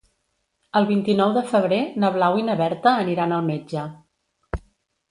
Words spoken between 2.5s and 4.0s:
Berta aniran al metge.